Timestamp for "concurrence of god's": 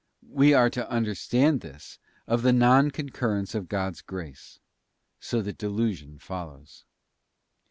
2.89-4.01